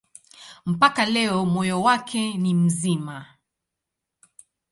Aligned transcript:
Mpaka 0.71 1.03
leo 1.05 1.45
moyo 1.45 1.81
wake 1.81 2.33
ni 2.37 2.53
mzima. 2.53 3.25